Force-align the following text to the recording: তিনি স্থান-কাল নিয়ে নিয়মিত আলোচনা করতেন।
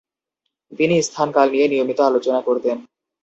তিনি 0.71 0.95
স্থান-কাল 1.01 1.47
নিয়ে 1.51 1.67
নিয়মিত 1.67 1.99
আলোচনা 2.09 2.39
করতেন। 2.41 2.77